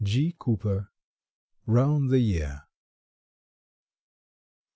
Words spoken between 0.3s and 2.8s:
Cooper, "'Round the Year."